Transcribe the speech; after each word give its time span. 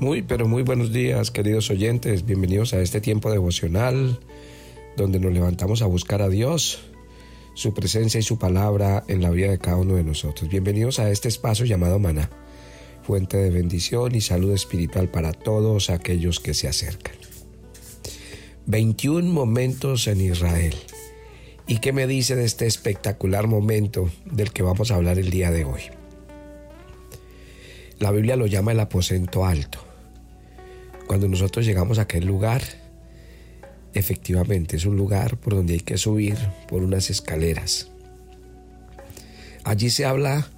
Muy, 0.00 0.22
pero 0.22 0.46
muy 0.46 0.62
buenos 0.62 0.92
días, 0.92 1.32
queridos 1.32 1.70
oyentes. 1.70 2.24
Bienvenidos 2.24 2.72
a 2.72 2.80
este 2.80 3.00
tiempo 3.00 3.32
devocional 3.32 4.20
donde 4.96 5.18
nos 5.18 5.32
levantamos 5.32 5.82
a 5.82 5.86
buscar 5.86 6.22
a 6.22 6.28
Dios, 6.28 6.78
su 7.54 7.74
presencia 7.74 8.20
y 8.20 8.22
su 8.22 8.38
palabra 8.38 9.02
en 9.08 9.22
la 9.22 9.30
vida 9.30 9.50
de 9.50 9.58
cada 9.58 9.76
uno 9.76 9.96
de 9.96 10.04
nosotros. 10.04 10.48
Bienvenidos 10.48 11.00
a 11.00 11.10
este 11.10 11.26
espacio 11.26 11.66
llamado 11.66 11.98
Maná, 11.98 12.30
fuente 13.02 13.38
de 13.38 13.50
bendición 13.50 14.14
y 14.14 14.20
salud 14.20 14.54
espiritual 14.54 15.08
para 15.08 15.32
todos 15.32 15.90
aquellos 15.90 16.38
que 16.38 16.54
se 16.54 16.68
acercan. 16.68 17.16
21 18.66 19.28
momentos 19.32 20.06
en 20.06 20.20
Israel. 20.20 20.76
¿Y 21.66 21.78
qué 21.78 21.92
me 21.92 22.06
dice 22.06 22.36
de 22.36 22.44
este 22.44 22.68
espectacular 22.68 23.48
momento 23.48 24.08
del 24.26 24.52
que 24.52 24.62
vamos 24.62 24.92
a 24.92 24.94
hablar 24.94 25.18
el 25.18 25.30
día 25.30 25.50
de 25.50 25.64
hoy? 25.64 25.82
La 27.98 28.12
Biblia 28.12 28.36
lo 28.36 28.46
llama 28.46 28.70
el 28.70 28.78
aposento 28.78 29.44
alto. 29.44 29.87
Cuando 31.08 31.26
nosotros 31.26 31.64
llegamos 31.64 31.98
a 31.98 32.02
aquel 32.02 32.26
lugar, 32.26 32.60
efectivamente 33.94 34.76
es 34.76 34.84
un 34.84 34.96
lugar 34.96 35.38
por 35.38 35.54
donde 35.54 35.72
hay 35.72 35.80
que 35.80 35.96
subir 35.96 36.36
por 36.68 36.82
unas 36.82 37.08
escaleras. 37.08 37.90
Allí 39.64 39.88
se 39.88 40.04
habla 40.04 40.48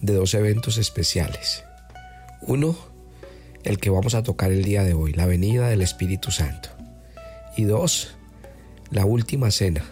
de 0.00 0.14
dos 0.14 0.34
eventos 0.34 0.78
especiales. 0.78 1.64
Uno, 2.42 2.78
el 3.64 3.80
que 3.80 3.90
vamos 3.90 4.14
a 4.14 4.22
tocar 4.22 4.52
el 4.52 4.62
día 4.62 4.84
de 4.84 4.94
hoy, 4.94 5.12
la 5.14 5.26
venida 5.26 5.68
del 5.68 5.82
Espíritu 5.82 6.30
Santo. 6.30 6.68
Y 7.56 7.64
dos, 7.64 8.16
la 8.90 9.04
última 9.04 9.50
cena, 9.50 9.84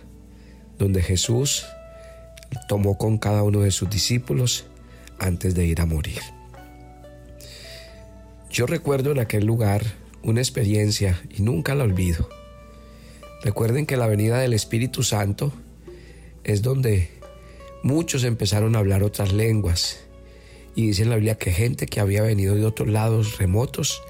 donde 0.78 1.02
Jesús 1.02 1.66
tomó 2.68 2.96
con 2.96 3.18
cada 3.18 3.42
uno 3.42 3.62
de 3.62 3.72
sus 3.72 3.90
discípulos 3.90 4.66
antes 5.18 5.56
de 5.56 5.66
ir 5.66 5.80
a 5.80 5.86
morir. 5.86 6.20
Yo 8.56 8.64
recuerdo 8.64 9.12
en 9.12 9.18
aquel 9.18 9.44
lugar 9.44 9.84
una 10.22 10.40
experiencia 10.40 11.22
y 11.28 11.42
nunca 11.42 11.74
la 11.74 11.84
olvido. 11.84 12.26
Recuerden 13.42 13.84
que 13.84 13.98
la 13.98 14.06
venida 14.06 14.38
del 14.38 14.54
Espíritu 14.54 15.02
Santo 15.02 15.52
es 16.42 16.62
donde 16.62 17.10
muchos 17.82 18.24
empezaron 18.24 18.74
a 18.74 18.78
hablar 18.78 19.02
otras 19.02 19.34
lenguas. 19.34 19.98
Y 20.74 20.86
dice 20.86 21.04
la 21.04 21.16
Biblia 21.16 21.36
que 21.36 21.52
gente 21.52 21.84
que 21.84 22.00
había 22.00 22.22
venido 22.22 22.54
de 22.54 22.64
otros 22.64 22.88
lados 22.88 23.36
remotos 23.36 24.00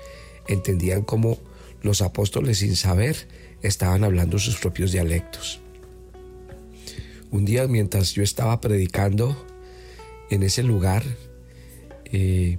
entendían 0.47 1.03
cómo 1.03 1.39
los 1.83 2.01
apóstoles 2.01 2.59
sin 2.59 2.77
saber 2.77 3.27
estaban 3.63 4.05
hablando 4.05 4.39
sus 4.39 4.59
propios 4.59 4.93
dialectos. 4.93 5.59
Un 7.33 7.47
día 7.47 7.67
mientras 7.67 8.13
yo 8.13 8.23
estaba 8.23 8.61
predicando 8.61 9.45
en 10.31 10.45
ese 10.45 10.63
lugar, 10.63 11.03
eh, 12.05 12.59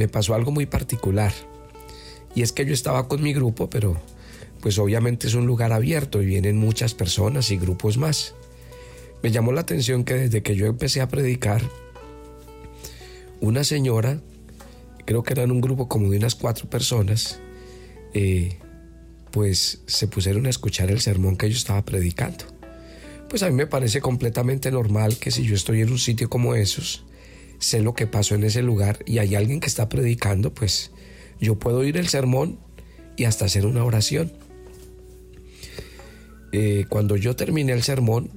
me 0.00 0.08
pasó 0.08 0.34
algo 0.34 0.50
muy 0.50 0.64
particular. 0.64 1.30
Y 2.34 2.40
es 2.40 2.52
que 2.52 2.64
yo 2.64 2.72
estaba 2.72 3.06
con 3.06 3.22
mi 3.22 3.34
grupo, 3.34 3.68
pero 3.68 4.00
pues 4.62 4.78
obviamente 4.78 5.26
es 5.26 5.34
un 5.34 5.44
lugar 5.44 5.74
abierto 5.74 6.22
y 6.22 6.24
vienen 6.24 6.56
muchas 6.56 6.94
personas 6.94 7.50
y 7.50 7.58
grupos 7.58 7.98
más. 7.98 8.34
Me 9.22 9.30
llamó 9.30 9.52
la 9.52 9.60
atención 9.60 10.04
que 10.04 10.14
desde 10.14 10.42
que 10.42 10.56
yo 10.56 10.64
empecé 10.64 11.02
a 11.02 11.08
predicar, 11.08 11.60
una 13.42 13.62
señora, 13.62 14.22
creo 15.04 15.22
que 15.22 15.34
eran 15.34 15.50
un 15.50 15.60
grupo 15.60 15.86
como 15.86 16.08
de 16.08 16.16
unas 16.16 16.34
cuatro 16.34 16.70
personas, 16.70 17.38
eh, 18.14 18.58
pues 19.30 19.82
se 19.86 20.08
pusieron 20.08 20.46
a 20.46 20.50
escuchar 20.50 20.90
el 20.90 21.00
sermón 21.02 21.36
que 21.36 21.50
yo 21.50 21.56
estaba 21.56 21.84
predicando. 21.84 22.46
Pues 23.28 23.42
a 23.42 23.50
mí 23.50 23.54
me 23.54 23.66
parece 23.66 24.00
completamente 24.00 24.70
normal 24.70 25.18
que 25.18 25.30
si 25.30 25.42
yo 25.42 25.54
estoy 25.54 25.82
en 25.82 25.90
un 25.90 25.98
sitio 25.98 26.30
como 26.30 26.54
esos, 26.54 27.04
sé 27.60 27.80
lo 27.80 27.94
que 27.94 28.08
pasó 28.08 28.34
en 28.34 28.42
ese 28.42 28.62
lugar 28.62 28.98
y 29.06 29.18
hay 29.18 29.36
alguien 29.36 29.60
que 29.60 29.68
está 29.68 29.88
predicando, 29.88 30.52
pues 30.52 30.90
yo 31.40 31.58
puedo 31.58 31.78
oír 31.78 31.96
el 31.96 32.08
sermón 32.08 32.58
y 33.16 33.24
hasta 33.24 33.44
hacer 33.44 33.66
una 33.66 33.84
oración. 33.84 34.32
Eh, 36.52 36.86
cuando 36.88 37.16
yo 37.16 37.36
terminé 37.36 37.72
el 37.72 37.82
sermón, 37.82 38.30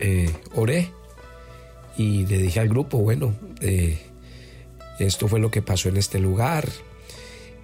eh, 0.00 0.30
oré 0.54 0.90
y 1.98 2.24
le 2.26 2.38
dije 2.38 2.60
al 2.60 2.68
grupo, 2.68 2.98
bueno, 2.98 3.34
eh, 3.60 3.98
esto 4.98 5.28
fue 5.28 5.40
lo 5.40 5.50
que 5.50 5.60
pasó 5.60 5.88
en 5.88 5.96
este 5.96 6.20
lugar. 6.20 6.68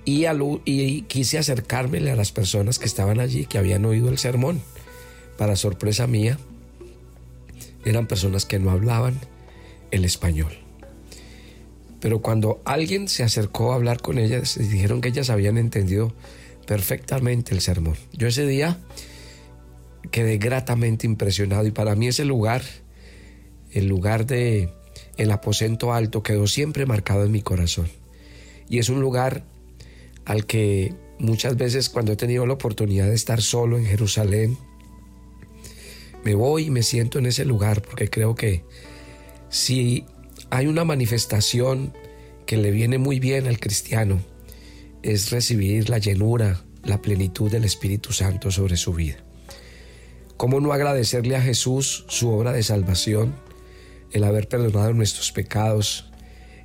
Y, 0.04 1.02
quise 1.02 1.38
acercármele 1.38 2.10
a 2.10 2.16
las 2.16 2.30
personas 2.30 2.78
que 2.78 2.84
estaban 2.84 3.20
allí, 3.20 3.46
que 3.46 3.56
habían 3.56 3.86
oído 3.86 4.10
el 4.10 4.18
sermón. 4.18 4.60
Para 5.38 5.56
sorpresa 5.56 6.06
mía, 6.06 6.38
eran 7.84 8.06
personas 8.06 8.44
que 8.44 8.58
no 8.58 8.70
hablaban 8.70 9.18
el 9.90 10.04
español. 10.04 10.63
Pero 12.04 12.20
cuando 12.20 12.60
alguien 12.66 13.08
se 13.08 13.22
acercó 13.22 13.72
a 13.72 13.76
hablar 13.76 14.02
con 14.02 14.18
ellas, 14.18 14.58
dijeron 14.58 15.00
que 15.00 15.08
ellas 15.08 15.30
habían 15.30 15.56
entendido 15.56 16.12
perfectamente 16.66 17.54
el 17.54 17.62
sermón. 17.62 17.96
Yo 18.12 18.28
ese 18.28 18.46
día 18.46 18.78
quedé 20.10 20.36
gratamente 20.36 21.06
impresionado 21.06 21.66
y 21.66 21.70
para 21.70 21.94
mí 21.94 22.08
ese 22.08 22.26
lugar, 22.26 22.60
el 23.70 23.86
lugar 23.86 24.26
de 24.26 24.68
el 25.16 25.30
aposento 25.30 25.94
alto, 25.94 26.22
quedó 26.22 26.46
siempre 26.46 26.84
marcado 26.84 27.24
en 27.24 27.32
mi 27.32 27.40
corazón. 27.40 27.88
Y 28.68 28.80
es 28.80 28.90
un 28.90 29.00
lugar 29.00 29.46
al 30.26 30.44
que 30.44 30.92
muchas 31.18 31.56
veces 31.56 31.88
cuando 31.88 32.12
he 32.12 32.16
tenido 32.16 32.44
la 32.44 32.52
oportunidad 32.52 33.06
de 33.06 33.14
estar 33.14 33.40
solo 33.40 33.78
en 33.78 33.86
Jerusalén, 33.86 34.58
me 36.22 36.34
voy 36.34 36.66
y 36.66 36.70
me 36.70 36.82
siento 36.82 37.18
en 37.18 37.24
ese 37.24 37.46
lugar 37.46 37.80
porque 37.80 38.10
creo 38.10 38.34
que 38.34 38.62
si 39.48 40.04
hay 40.50 40.66
una 40.66 40.84
manifestación 40.84 41.92
que 42.46 42.56
le 42.56 42.70
viene 42.70 42.98
muy 42.98 43.20
bien 43.20 43.46
al 43.46 43.58
cristiano, 43.58 44.20
es 45.02 45.30
recibir 45.30 45.88
la 45.88 45.98
llenura, 45.98 46.62
la 46.82 47.00
plenitud 47.02 47.50
del 47.50 47.64
Espíritu 47.64 48.12
Santo 48.12 48.50
sobre 48.50 48.76
su 48.76 48.92
vida. 48.92 49.16
¿Cómo 50.36 50.60
no 50.60 50.72
agradecerle 50.72 51.36
a 51.36 51.42
Jesús 51.42 52.04
su 52.08 52.30
obra 52.30 52.52
de 52.52 52.62
salvación, 52.62 53.34
el 54.12 54.24
haber 54.24 54.48
perdonado 54.48 54.92
nuestros 54.92 55.32
pecados, 55.32 56.10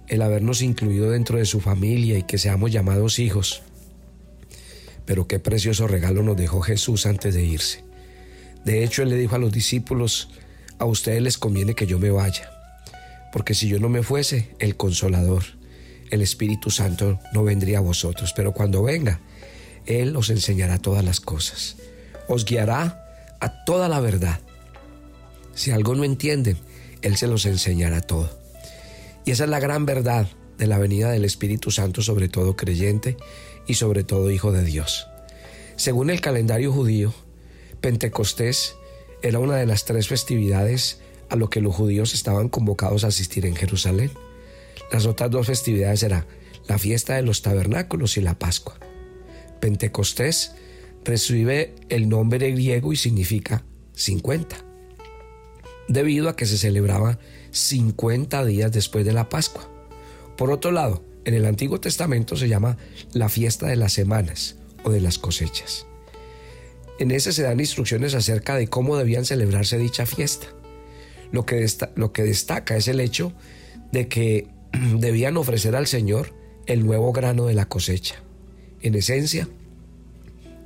el 0.07 0.21
habernos 0.21 0.61
incluido 0.61 1.11
dentro 1.11 1.37
de 1.37 1.45
su 1.45 1.59
familia 1.59 2.17
y 2.17 2.23
que 2.23 2.37
seamos 2.37 2.71
llamados 2.71 3.19
hijos? 3.19 3.61
Pero 5.05 5.27
qué 5.27 5.39
precioso 5.39 5.87
regalo 5.87 6.23
nos 6.23 6.37
dejó 6.37 6.61
Jesús 6.61 7.05
antes 7.05 7.33
de 7.33 7.43
irse. 7.43 7.83
De 8.65 8.83
hecho, 8.83 9.03
Él 9.03 9.09
le 9.09 9.17
dijo 9.17 9.35
a 9.35 9.39
los 9.39 9.51
discípulos, 9.51 10.29
a 10.77 10.85
ustedes 10.85 11.21
les 11.21 11.37
conviene 11.37 11.75
que 11.75 11.87
yo 11.87 11.99
me 11.99 12.09
vaya 12.09 12.58
porque 13.31 13.53
si 13.53 13.67
yo 13.67 13.79
no 13.79 13.89
me 13.89 14.03
fuese, 14.03 14.49
el 14.59 14.75
consolador, 14.75 15.43
el 16.09 16.21
Espíritu 16.21 16.71
Santo 16.71 17.19
no 17.33 17.43
vendría 17.43 17.79
a 17.79 17.81
vosotros, 17.81 18.33
pero 18.35 18.53
cuando 18.53 18.83
venga, 18.83 19.19
Él 19.85 20.15
os 20.15 20.29
enseñará 20.29 20.79
todas 20.79 21.03
las 21.03 21.19
cosas, 21.19 21.77
os 22.27 22.45
guiará 22.45 23.05
a 23.39 23.63
toda 23.63 23.87
la 23.87 23.99
verdad. 23.99 24.39
Si 25.53 25.71
algo 25.71 25.95
no 25.95 26.03
entienden, 26.03 26.57
Él 27.01 27.17
se 27.17 27.27
los 27.27 27.45
enseñará 27.45 28.01
todo. 28.01 28.37
Y 29.25 29.31
esa 29.31 29.43
es 29.43 29.49
la 29.49 29.59
gran 29.59 29.85
verdad 29.85 30.27
de 30.57 30.67
la 30.67 30.77
venida 30.77 31.11
del 31.11 31.25
Espíritu 31.25 31.71
Santo 31.71 32.01
sobre 32.01 32.29
todo 32.29 32.55
creyente 32.55 33.17
y 33.67 33.75
sobre 33.75 34.03
todo 34.03 34.31
hijo 34.31 34.51
de 34.51 34.63
Dios. 34.63 35.07
Según 35.75 36.09
el 36.09 36.21
calendario 36.21 36.73
judío, 36.73 37.13
Pentecostés 37.79 38.75
era 39.21 39.39
una 39.39 39.55
de 39.55 39.65
las 39.65 39.85
tres 39.85 40.07
festividades 40.07 40.99
a 41.29 41.35
lo 41.35 41.49
que 41.49 41.61
los 41.61 41.75
judíos 41.75 42.13
estaban 42.13 42.49
convocados 42.49 43.03
a 43.03 43.07
asistir 43.07 43.45
en 43.45 43.55
Jerusalén. 43.55 44.11
Las 44.91 45.05
otras 45.05 45.29
dos 45.29 45.47
festividades 45.47 46.03
eran 46.03 46.25
la 46.67 46.77
fiesta 46.77 47.15
de 47.15 47.21
los 47.21 47.41
tabernáculos 47.41 48.17
y 48.17 48.21
la 48.21 48.37
Pascua. 48.37 48.79
Pentecostés 49.59 50.53
recibe 51.03 51.75
el 51.89 52.09
nombre 52.09 52.51
griego 52.51 52.93
y 52.93 52.95
significa 52.95 53.63
50, 53.93 54.57
debido 55.87 56.29
a 56.29 56.35
que 56.35 56.45
se 56.45 56.57
celebraba 56.57 57.19
50 57.51 58.45
días 58.45 58.71
después 58.71 59.05
de 59.05 59.13
la 59.13 59.29
Pascua. 59.29 59.69
Por 60.37 60.51
otro 60.51 60.71
lado, 60.71 61.03
en 61.25 61.33
el 61.33 61.45
Antiguo 61.45 61.79
Testamento 61.79 62.35
se 62.35 62.47
llama 62.47 62.77
la 63.13 63.29
fiesta 63.29 63.67
de 63.67 63.75
las 63.75 63.93
semanas 63.93 64.55
o 64.83 64.91
de 64.91 65.01
las 65.01 65.17
cosechas. 65.17 65.85
En 66.99 67.11
ese 67.11 67.31
se 67.31 67.43
dan 67.43 67.59
instrucciones 67.59 68.13
acerca 68.13 68.55
de 68.55 68.67
cómo 68.67 68.97
debían 68.97 69.25
celebrarse 69.25 69.77
dicha 69.77 70.05
fiesta 70.05 70.47
lo 71.31 71.45
que, 71.45 71.65
lo 71.95 72.11
que 72.11 72.23
destaca 72.23 72.75
es 72.75 72.87
el 72.87 72.99
hecho 72.99 73.33
de 73.91 74.07
que 74.07 74.47
debían 74.97 75.37
ofrecer 75.37 75.75
al 75.75 75.87
Señor 75.87 76.33
el 76.65 76.85
nuevo 76.85 77.11
grano 77.11 77.45
de 77.45 77.53
la 77.53 77.67
cosecha. 77.67 78.15
En 78.81 78.95
esencia, 78.95 79.47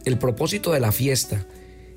el 0.05 0.17
propósito 0.17 0.71
de 0.71 0.79
la 0.79 0.91
fiesta 0.91 1.47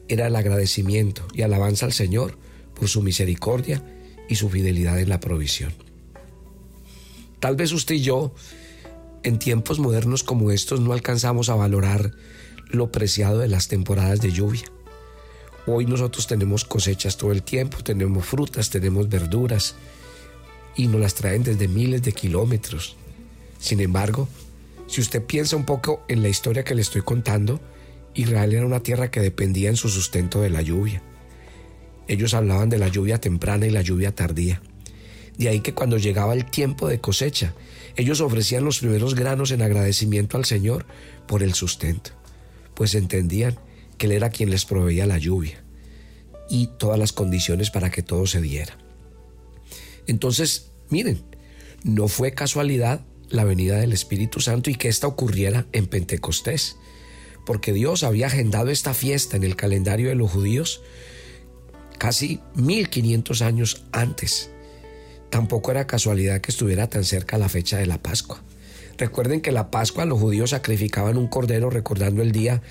era 0.09 0.29
el 0.29 0.37
agradecimiento 0.37 1.27
y 1.35 1.43
alabanza 1.43 1.87
al 1.87 1.93
Señor 1.93 2.39
por 2.75 2.89
su 2.89 3.03
misericordia 3.03 3.83
y 4.29 4.37
su 4.37 4.49
fidelidad 4.49 5.01
en 5.01 5.09
la 5.09 5.21
provisión. 5.21 5.73
Tal 7.41 7.57
vez 7.57 7.73
usted 7.73 7.97
y 7.97 8.03
yo, 8.03 8.35
en 9.23 9.39
tiempos 9.39 9.79
modernos 9.79 10.23
como 10.23 10.51
estos, 10.51 10.81
no 10.81 10.93
alcanzamos 10.93 11.49
a 11.49 11.55
valorar 11.55 12.13
lo 12.69 12.91
preciado 12.91 13.39
de 13.39 13.49
las 13.49 13.69
temporadas 13.69 14.21
de 14.21 14.33
lluvia. 14.33 14.65
Hoy 15.67 15.85
nosotros 15.87 16.27
tenemos 16.27 16.65
cosechas 16.65 17.17
todo 17.17 17.33
el 17.33 17.43
tiempo, 17.43 17.83
tenemos 17.83 18.25
frutas, 18.25 18.71
tenemos 18.71 19.09
verduras 19.09 19.75
y 20.77 20.87
nos 20.87 21.01
las 21.01 21.15
traen 21.15 21.43
desde 21.43 21.67
miles 21.67 22.03
de 22.03 22.13
kilómetros. 22.13 22.97
Sin 23.59 23.81
embargo, 23.81 24.29
Si 24.89 25.01
usted 25.01 25.23
piensa 25.25 25.57
un 25.57 25.65
poco 25.65 26.05
en 26.07 26.23
la 26.23 26.29
historia 26.29 26.63
que 26.63 26.75
le 26.75 26.83
estoy 26.83 27.03
contando, 27.03 27.61
Israel 28.15 28.55
era 28.55 28.67
una 28.67 28.85
tierra 28.85 29.11
que 29.11 29.21
dependía 29.21 29.69
en 29.69 29.77
su 29.77 29.89
sustento 29.89 30.41
de 30.41 30.51
la 30.51 30.63
lluvia. 30.63 31.03
Ellos 32.09 32.35
hablaban 32.35 32.71
de 32.71 32.79
la 32.79 32.89
lluvia 32.89 33.21
temprana 33.21 33.67
y 33.67 33.71
la 33.71 33.83
lluvia 33.83 34.15
tardía. 34.15 34.63
De 35.37 35.49
ahí 35.49 35.61
que 35.61 35.75
cuando 35.75 35.99
llegaba 35.99 36.35
el 36.35 36.49
tiempo 36.49 36.89
de 36.89 37.01
cosecha, 37.01 37.53
ellos 37.97 38.21
ofrecían 38.21 38.65
los 38.65 38.79
primeros 38.79 39.15
granos 39.15 39.51
en 39.51 39.61
agradecimiento 39.61 40.37
al 40.37 40.45
Señor 40.45 40.87
por 41.27 41.43
el 41.43 41.55
sustento, 41.55 42.13
pues 42.75 42.95
entendían 42.95 43.59
que 43.97 44.07
Él 44.07 44.13
era 44.13 44.31
quien 44.31 44.51
les 44.51 44.65
proveía 44.65 45.07
la 45.07 45.19
lluvia 45.19 45.63
y 46.49 46.69
todas 46.79 46.99
las 46.99 47.13
condiciones 47.13 47.71
para 47.71 47.91
que 47.91 48.03
todo 48.03 48.27
se 48.27 48.41
diera. 48.41 48.77
Entonces, 50.07 50.71
miren, 50.89 51.23
no 51.83 52.09
fue 52.09 52.33
casualidad 52.33 53.01
la 53.29 53.45
venida 53.45 53.77
del 53.77 53.93
Espíritu 53.93 54.41
Santo 54.41 54.71
y 54.71 54.75
que 54.75 54.89
ésta 54.89 55.07
ocurriera 55.07 55.67
en 55.73 55.87
Pentecostés, 55.87 56.77
porque 57.45 57.73
Dios 57.73 58.03
había 58.03 58.27
agendado 58.27 58.71
esta 58.71 58.95
fiesta 58.95 59.37
en 59.37 59.45
el 59.45 59.57
calendario 59.57 60.09
de 60.09 60.15
los 60.15 60.31
judíos 60.31 60.83
casi 61.99 62.41
1500 62.55 63.43
años 63.43 63.85
antes. 63.93 64.51
Tampoco 65.31 65.71
era 65.71 65.87
casualidad 65.87 66.41
que 66.41 66.51
estuviera 66.51 66.89
tan 66.89 67.05
cerca 67.05 67.39
la 67.39 67.49
fecha 67.49 67.79
de 67.79 67.87
la 67.87 68.03
Pascua. 68.03 68.43
Recuerden 68.99 69.41
que 69.41 69.53
la 69.53 69.71
Pascua 69.71 70.05
los 70.07 70.21
judíos 70.21 70.51
sacrificaban 70.51 71.19
un 71.19 71.27
cordero 71.27 71.71
recordando 71.71 72.23
el 72.23 72.33
día 72.33 72.63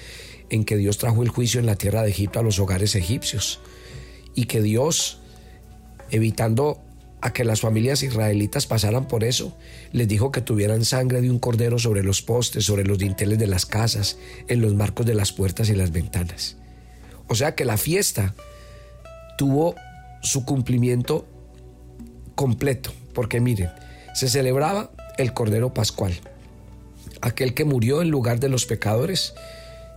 en 0.50 0.64
que 0.66 0.78
Dios 0.78 0.98
trajo 0.98 1.24
el 1.24 1.30
juicio 1.30 1.60
en 1.60 1.66
la 1.66 1.76
tierra 1.76 2.04
de 2.04 2.10
Egipto 2.10 2.40
a 2.40 2.44
los 2.44 2.60
hogares 2.60 2.96
egipcios 2.96 3.60
y 4.36 4.46
que 4.46 4.62
Dios, 4.62 5.20
evitando 6.12 6.82
a 7.22 7.34
que 7.34 7.44
las 7.44 7.62
familias 7.62 8.04
israelitas 8.04 8.68
pasaran 8.68 9.08
por 9.08 9.24
eso, 9.24 9.58
les 9.92 10.08
dijo 10.08 10.32
que 10.32 10.42
tuvieran 10.42 10.86
sangre 10.86 11.22
de 11.22 11.32
un 11.32 11.40
cordero 11.40 11.80
sobre 11.80 12.04
los 12.04 12.22
postes, 12.22 12.66
sobre 12.66 12.86
los 12.86 13.00
dinteles 13.00 13.40
de 13.40 13.48
las 13.48 13.66
casas, 13.66 14.18
en 14.48 14.62
los 14.62 14.76
marcos 14.76 15.06
de 15.06 15.16
las 15.16 15.32
puertas 15.32 15.70
y 15.70 15.76
las 15.76 15.92
ventanas. 15.92 16.58
O 17.28 17.36
sea 17.36 17.56
que 17.56 17.66
la 17.66 17.78
fiesta 17.78 18.36
tuvo 19.38 19.76
su 20.22 20.46
cumplimiento 20.46 21.26
completo, 22.36 22.92
porque 23.14 23.40
miren, 23.40 23.72
se 24.14 24.30
celebraba 24.30 24.92
el 25.18 25.34
Cordero 25.34 25.74
Pascual, 25.74 26.14
aquel 27.22 27.54
que 27.54 27.66
murió 27.66 28.02
en 28.02 28.10
lugar 28.10 28.40
de 28.40 28.50
los 28.50 28.66
pecadores 28.66 29.34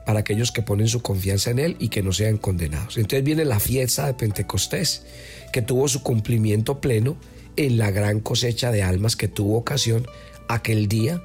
para 0.08 0.20
aquellos 0.20 0.52
que 0.52 0.62
ponen 0.62 0.88
su 0.88 1.02
confianza 1.02 1.50
en 1.50 1.58
Él 1.58 1.76
y 1.78 1.90
que 1.90 2.02
no 2.02 2.14
sean 2.14 2.38
condenados. 2.38 2.96
Entonces 2.96 3.22
viene 3.22 3.44
la 3.44 3.60
fiesta 3.60 4.06
de 4.06 4.14
Pentecostés, 4.14 5.02
que 5.52 5.60
tuvo 5.60 5.86
su 5.86 6.02
cumplimiento 6.02 6.80
pleno 6.80 7.18
en 7.56 7.76
la 7.76 7.90
gran 7.90 8.20
cosecha 8.20 8.70
de 8.70 8.82
almas 8.82 9.16
que 9.16 9.28
tuvo 9.28 9.58
ocasión 9.58 10.06
aquel 10.48 10.88
día. 10.88 11.22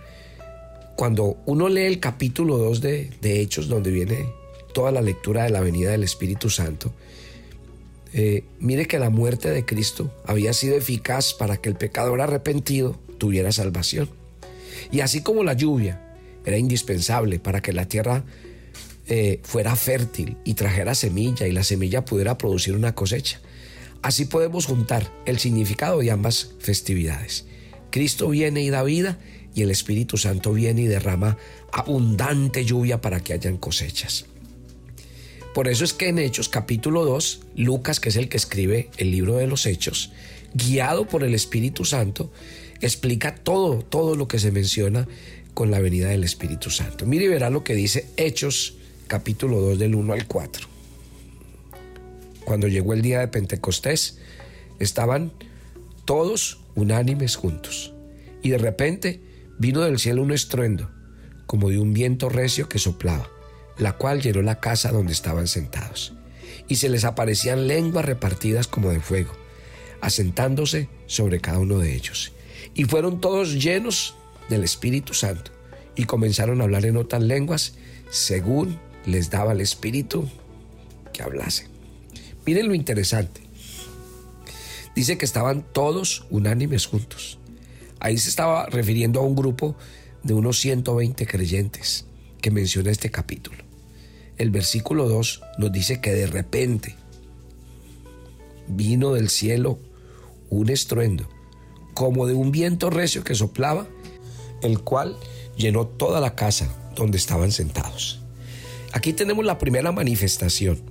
Cuando 0.97 1.37
uno 1.45 1.69
lee 1.69 1.85
el 1.85 2.01
capítulo 2.01 2.57
2 2.57 2.81
de, 2.81 3.09
de 3.21 3.39
Hechos, 3.39 3.69
donde 3.69 3.89
viene 3.89 4.25
toda 4.73 4.91
la 4.91 5.01
lectura 5.01 5.45
de 5.45 5.51
la 5.51 5.61
venida 5.61 5.91
del 5.91 6.03
Espíritu 6.03 6.49
Santo, 6.49 6.91
eh, 8.11 8.43
mire 8.59 8.85
que 8.85 8.99
la 8.99 9.09
muerte 9.09 9.49
de 9.49 9.63
Cristo 9.63 10.13
había 10.25 10.51
sido 10.51 10.75
eficaz 10.75 11.33
para 11.33 11.55
que 11.55 11.69
el 11.69 11.75
pecador 11.75 12.19
arrepentido 12.19 12.99
tuviera 13.17 13.53
salvación. 13.53 14.09
Y 14.91 14.99
así 14.99 15.21
como 15.21 15.45
la 15.45 15.53
lluvia 15.53 16.01
era 16.45 16.57
indispensable 16.57 17.39
para 17.39 17.61
que 17.61 17.71
la 17.71 17.87
tierra 17.87 18.25
eh, 19.07 19.39
fuera 19.43 19.75
fértil 19.75 20.37
y 20.45 20.53
trajera 20.53 20.95
semilla 20.95 21.47
y 21.47 21.51
la 21.51 21.63
semilla 21.63 22.05
pudiera 22.05 22.37
producir 22.37 22.75
una 22.75 22.95
cosecha. 22.95 23.41
Así 24.01 24.25
podemos 24.25 24.65
juntar 24.65 25.11
el 25.25 25.39
significado 25.39 25.99
de 25.99 26.11
ambas 26.11 26.51
festividades. 26.59 27.45
Cristo 27.89 28.29
viene 28.29 28.61
y 28.61 28.69
da 28.69 28.83
vida 28.83 29.19
y 29.55 29.61
el 29.61 29.71
Espíritu 29.71 30.17
Santo 30.17 30.53
viene 30.53 30.83
y 30.83 30.87
derrama 30.87 31.37
abundante 31.71 32.65
lluvia 32.65 33.01
para 33.01 33.19
que 33.19 33.33
hayan 33.33 33.57
cosechas. 33.57 34.25
Por 35.53 35.67
eso 35.67 35.83
es 35.83 35.93
que 35.93 36.07
en 36.07 36.17
Hechos 36.17 36.49
capítulo 36.49 37.05
2, 37.05 37.41
Lucas, 37.57 37.99
que 37.99 38.09
es 38.09 38.15
el 38.15 38.29
que 38.29 38.37
escribe 38.37 38.89
el 38.97 39.11
libro 39.11 39.35
de 39.35 39.47
los 39.47 39.65
Hechos, 39.65 40.11
guiado 40.53 41.07
por 41.07 41.23
el 41.23 41.35
Espíritu 41.35 41.85
Santo, 41.85 42.31
explica 42.81 43.35
todo, 43.35 43.83
todo 43.83 44.15
lo 44.15 44.27
que 44.27 44.39
se 44.39 44.51
menciona 44.51 45.07
con 45.53 45.71
la 45.71 45.79
venida 45.79 46.09
del 46.09 46.23
Espíritu 46.23 46.71
Santo. 46.71 47.05
Mire 47.05 47.25
y 47.25 47.27
verá 47.27 47.49
lo 47.49 47.63
que 47.63 47.75
dice 47.75 48.07
Hechos 48.17 48.77
capítulo 49.07 49.59
2 49.59 49.79
del 49.79 49.95
1 49.95 50.13
al 50.13 50.27
4. 50.27 50.67
Cuando 52.45 52.67
llegó 52.67 52.93
el 52.93 53.01
día 53.01 53.19
de 53.19 53.27
Pentecostés, 53.27 54.19
estaban 54.79 55.31
todos 56.05 56.59
unánimes 56.75 57.35
juntos. 57.35 57.93
Y 58.41 58.49
de 58.49 58.57
repente 58.57 59.21
vino 59.57 59.81
del 59.81 59.99
cielo 59.99 60.21
un 60.21 60.31
estruendo, 60.31 60.89
como 61.45 61.69
de 61.69 61.79
un 61.79 61.93
viento 61.93 62.29
recio 62.29 62.67
que 62.67 62.79
soplaba, 62.79 63.29
la 63.77 63.93
cual 63.93 64.21
llenó 64.21 64.41
la 64.41 64.59
casa 64.59 64.91
donde 64.91 65.13
estaban 65.13 65.47
sentados. 65.47 66.13
Y 66.67 66.75
se 66.75 66.89
les 66.89 67.05
aparecían 67.05 67.67
lenguas 67.67 68.05
repartidas 68.05 68.67
como 68.67 68.89
de 68.89 68.99
fuego, 68.99 69.31
asentándose 70.01 70.89
sobre 71.05 71.39
cada 71.39 71.59
uno 71.59 71.79
de 71.79 71.95
ellos. 71.95 72.33
Y 72.73 72.85
fueron 72.85 73.21
todos 73.21 73.61
llenos 73.61 74.15
del 74.49 74.63
Espíritu 74.63 75.13
Santo 75.13 75.51
y 75.95 76.05
comenzaron 76.05 76.59
a 76.59 76.63
hablar 76.65 76.85
en 76.85 76.97
otras 76.97 77.21
lenguas 77.21 77.75
según 78.09 78.79
les 79.05 79.29
daba 79.29 79.53
el 79.53 79.61
Espíritu 79.61 80.27
que 81.11 81.23
hablase. 81.23 81.67
Miren 82.45 82.67
lo 82.67 82.75
interesante. 82.75 83.41
Dice 84.95 85.17
que 85.17 85.25
estaban 85.25 85.65
todos 85.73 86.25
unánimes 86.29 86.85
juntos. 86.85 87.39
Ahí 87.99 88.17
se 88.17 88.29
estaba 88.29 88.65
refiriendo 88.67 89.19
a 89.19 89.23
un 89.23 89.35
grupo 89.35 89.75
de 90.23 90.33
unos 90.33 90.59
120 90.59 91.25
creyentes 91.25 92.05
que 92.41 92.51
menciona 92.51 92.91
este 92.91 93.09
capítulo. 93.09 93.57
El 94.37 94.51
versículo 94.51 95.07
2 95.07 95.41
nos 95.57 95.71
dice 95.71 96.01
que 96.01 96.11
de 96.11 96.27
repente 96.27 96.95
vino 98.67 99.13
del 99.13 99.29
cielo 99.29 99.79
un 100.49 100.69
estruendo, 100.69 101.29
como 101.93 102.27
de 102.27 102.33
un 102.33 102.51
viento 102.51 102.89
recio 102.89 103.23
que 103.23 103.35
soplaba, 103.35 103.87
el 104.61 104.79
cual 104.79 105.17
llenó 105.55 105.87
toda 105.87 106.19
la 106.19 106.35
casa 106.35 106.67
donde 106.95 107.17
estaban 107.17 107.51
sentados. 107.51 108.22
Aquí 108.93 109.11
tenemos 109.11 109.43
la 109.43 109.57
primera 109.57 109.91
manifestación. 109.91 110.81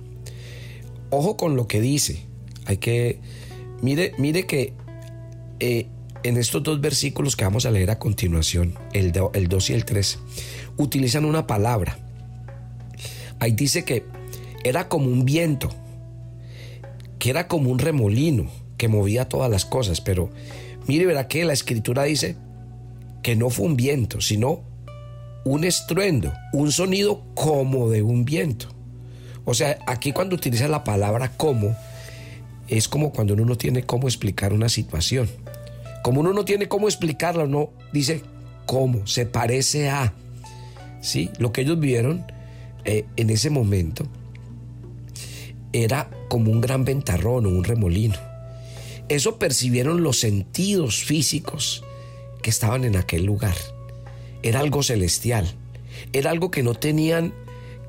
Ojo 1.09 1.37
con 1.37 1.55
lo 1.55 1.67
que 1.67 1.81
dice. 1.81 2.25
Hay 2.65 2.77
que. 2.77 3.19
Mire, 3.81 4.13
mire 4.17 4.45
que 4.45 4.73
eh, 5.59 5.87
en 6.23 6.37
estos 6.37 6.63
dos 6.63 6.81
versículos 6.81 7.35
que 7.35 7.45
vamos 7.45 7.65
a 7.65 7.71
leer 7.71 7.91
a 7.91 7.99
continuación, 7.99 8.75
el, 8.93 9.13
el 9.33 9.47
2 9.47 9.69
y 9.69 9.73
el 9.73 9.85
3, 9.85 10.19
utilizan 10.77 11.25
una 11.25 11.47
palabra. 11.47 11.97
Ahí 13.39 13.51
dice 13.51 13.83
que 13.83 14.05
era 14.63 14.87
como 14.87 15.07
un 15.07 15.25
viento, 15.25 15.69
que 17.19 17.29
era 17.29 17.47
como 17.47 17.69
un 17.69 17.79
remolino 17.79 18.49
que 18.77 18.87
movía 18.87 19.29
todas 19.29 19.49
las 19.49 19.65
cosas, 19.65 20.01
pero 20.01 20.29
mire, 20.87 21.05
verá 21.05 21.27
que 21.27 21.45
la 21.45 21.53
escritura 21.53 22.03
dice 22.03 22.37
que 23.21 23.35
no 23.35 23.49
fue 23.49 23.65
un 23.65 23.75
viento, 23.75 24.21
sino 24.21 24.72
un 25.45 25.63
estruendo, 25.63 26.33
un 26.53 26.71
sonido 26.71 27.23
como 27.35 27.89
de 27.89 28.01
un 28.01 28.25
viento. 28.25 28.67
O 29.45 29.53
sea, 29.53 29.77
aquí 29.87 30.13
cuando 30.13 30.35
utiliza 30.35 30.67
la 30.67 30.83
palabra 30.83 31.31
como, 31.35 31.75
es 32.67 32.87
como 32.87 33.11
cuando 33.11 33.33
uno 33.33 33.45
no 33.45 33.57
tiene 33.57 33.83
cómo 33.83 34.07
explicar 34.07 34.53
una 34.53 34.69
situación. 34.69 35.29
Como 36.01 36.21
uno 36.21 36.33
no 36.33 36.45
tiene 36.45 36.67
cómo 36.67 36.87
explicarla, 36.87 37.43
uno 37.43 37.71
dice 37.91 38.21
cómo, 38.65 39.05
se 39.05 39.25
parece 39.25 39.89
a. 39.89 40.13
¿Sí? 41.01 41.29
Lo 41.37 41.51
que 41.51 41.61
ellos 41.61 41.79
vieron 41.79 42.25
eh, 42.85 43.05
en 43.17 43.29
ese 43.29 43.49
momento 43.49 44.05
era 45.73 46.09
como 46.29 46.51
un 46.51 46.61
gran 46.61 46.85
ventarrón 46.85 47.45
o 47.45 47.49
un 47.49 47.65
remolino. 47.65 48.15
Eso 49.09 49.37
percibieron 49.37 50.03
los 50.03 50.19
sentidos 50.19 51.03
físicos 51.03 51.83
que 52.41 52.49
estaban 52.49 52.85
en 52.85 52.95
aquel 52.95 53.25
lugar 53.25 53.55
era 54.43 54.59
algo 54.59 54.83
celestial, 54.83 55.47
era 56.11 56.29
algo 56.29 56.51
que 56.51 56.63
no 56.63 56.75
tenían 56.75 57.33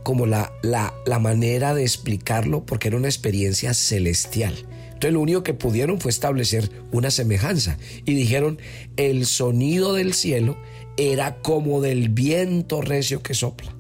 como 0.02 0.26
la, 0.26 0.52
la, 0.62 0.94
la 1.06 1.18
manera 1.18 1.74
de 1.74 1.82
explicarlo 1.82 2.64
porque 2.64 2.88
era 2.88 2.96
una 2.96 3.08
experiencia 3.08 3.74
celestial. 3.74 4.54
Entonces 4.86 5.12
lo 5.12 5.20
único 5.20 5.42
que 5.42 5.54
pudieron 5.54 6.00
fue 6.00 6.10
establecer 6.10 6.70
una 6.92 7.10
semejanza 7.10 7.78
y 8.04 8.14
dijeron, 8.14 8.58
el 8.96 9.26
sonido 9.26 9.94
del 9.94 10.14
cielo 10.14 10.56
era 10.96 11.36
como 11.42 11.80
del 11.80 12.08
viento 12.08 12.80
recio 12.80 13.22
que 13.22 13.34
sopla. 13.34 13.74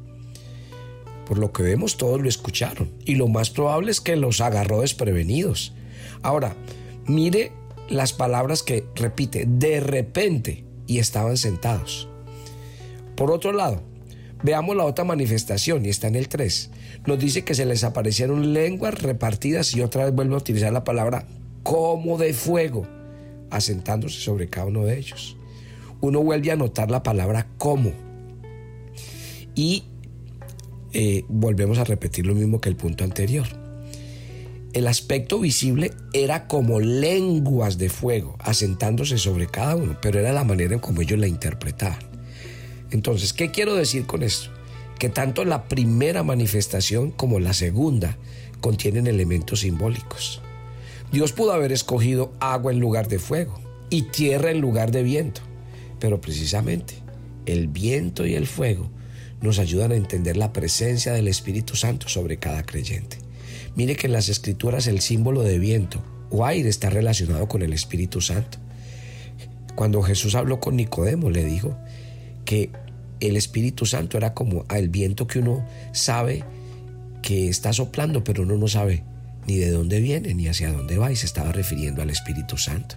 Por 1.26 1.38
lo 1.38 1.52
que 1.52 1.62
vemos 1.62 1.96
todos 1.96 2.20
lo 2.20 2.28
escucharon 2.28 2.90
y 3.04 3.14
lo 3.14 3.28
más 3.28 3.50
probable 3.50 3.90
es 3.90 4.00
que 4.00 4.16
los 4.16 4.40
agarró 4.40 4.80
desprevenidos. 4.80 5.72
Ahora, 6.22 6.56
mire 7.06 7.52
las 7.88 8.12
palabras 8.12 8.62
que 8.62 8.84
repite, 8.94 9.44
de 9.46 9.80
repente, 9.80 10.64
y 10.86 10.98
estaban 10.98 11.36
sentados. 11.36 12.08
Por 13.16 13.30
otro 13.30 13.52
lado, 13.52 13.82
veamos 14.42 14.76
la 14.76 14.84
otra 14.84 15.04
manifestación 15.04 15.84
y 15.86 15.88
está 15.88 16.08
en 16.08 16.16
el 16.16 16.28
3. 16.28 16.70
Nos 17.06 17.18
dice 17.18 17.44
que 17.44 17.54
se 17.54 17.64
les 17.64 17.84
aparecieron 17.84 18.52
lenguas 18.52 19.00
repartidas 19.00 19.74
y 19.74 19.80
otra 19.80 20.04
vez 20.04 20.14
vuelve 20.14 20.34
a 20.34 20.38
utilizar 20.38 20.72
la 20.72 20.84
palabra 20.84 21.26
como 21.62 22.18
de 22.18 22.34
fuego, 22.34 22.86
asentándose 23.50 24.20
sobre 24.20 24.48
cada 24.48 24.66
uno 24.66 24.84
de 24.84 24.98
ellos. 24.98 25.36
Uno 26.00 26.22
vuelve 26.22 26.50
a 26.50 26.56
notar 26.56 26.90
la 26.90 27.02
palabra 27.02 27.46
como. 27.56 27.92
Y 29.54 29.84
eh, 30.92 31.24
volvemos 31.28 31.78
a 31.78 31.84
repetir 31.84 32.26
lo 32.26 32.34
mismo 32.34 32.60
que 32.60 32.68
el 32.68 32.76
punto 32.76 33.04
anterior. 33.04 33.46
El 34.74 34.88
aspecto 34.88 35.38
visible 35.38 35.92
era 36.12 36.48
como 36.48 36.80
lenguas 36.80 37.78
de 37.78 37.88
fuego 37.88 38.36
asentándose 38.40 39.18
sobre 39.18 39.46
cada 39.46 39.76
uno, 39.76 39.96
pero 40.02 40.18
era 40.18 40.32
la 40.32 40.42
manera 40.42 40.74
en 40.74 40.80
como 40.80 41.00
ellos 41.00 41.18
la 41.18 41.28
interpretaban. 41.28 42.13
Entonces, 42.94 43.32
¿qué 43.32 43.50
quiero 43.50 43.74
decir 43.74 44.06
con 44.06 44.22
esto? 44.22 44.50
Que 45.00 45.08
tanto 45.08 45.44
la 45.44 45.64
primera 45.64 46.22
manifestación 46.22 47.10
como 47.10 47.40
la 47.40 47.52
segunda 47.52 48.16
contienen 48.60 49.08
elementos 49.08 49.60
simbólicos. 49.60 50.40
Dios 51.10 51.32
pudo 51.32 51.52
haber 51.52 51.72
escogido 51.72 52.32
agua 52.38 52.70
en 52.70 52.78
lugar 52.78 53.08
de 53.08 53.18
fuego 53.18 53.60
y 53.90 54.02
tierra 54.02 54.52
en 54.52 54.60
lugar 54.60 54.92
de 54.92 55.02
viento, 55.02 55.40
pero 55.98 56.20
precisamente 56.20 56.94
el 57.46 57.66
viento 57.66 58.26
y 58.26 58.36
el 58.36 58.46
fuego 58.46 58.88
nos 59.40 59.58
ayudan 59.58 59.90
a 59.90 59.96
entender 59.96 60.36
la 60.36 60.52
presencia 60.52 61.12
del 61.12 61.26
Espíritu 61.26 61.74
Santo 61.74 62.08
sobre 62.08 62.36
cada 62.36 62.62
creyente. 62.64 63.18
Mire 63.74 63.96
que 63.96 64.06
en 64.06 64.12
las 64.12 64.28
escrituras 64.28 64.86
el 64.86 65.00
símbolo 65.00 65.42
de 65.42 65.58
viento 65.58 66.00
o 66.30 66.46
aire 66.46 66.68
está 66.68 66.90
relacionado 66.90 67.48
con 67.48 67.62
el 67.62 67.72
Espíritu 67.72 68.20
Santo. 68.20 68.58
Cuando 69.74 70.00
Jesús 70.00 70.36
habló 70.36 70.60
con 70.60 70.76
Nicodemo 70.76 71.28
le 71.28 71.42
dijo 71.42 71.76
que 72.44 72.70
el 73.26 73.36
Espíritu 73.36 73.86
Santo 73.86 74.16
era 74.16 74.34
como 74.34 74.64
el 74.74 74.88
viento 74.88 75.26
que 75.26 75.38
uno 75.38 75.66
sabe 75.92 76.44
que 77.22 77.48
está 77.48 77.72
soplando, 77.72 78.24
pero 78.24 78.42
uno 78.42 78.56
no 78.56 78.68
sabe 78.68 79.02
ni 79.46 79.56
de 79.56 79.70
dónde 79.70 80.00
viene 80.00 80.34
ni 80.34 80.48
hacia 80.48 80.72
dónde 80.72 80.98
va 80.98 81.12
y 81.12 81.16
se 81.16 81.26
estaba 81.26 81.52
refiriendo 81.52 82.02
al 82.02 82.10
Espíritu 82.10 82.56
Santo. 82.56 82.96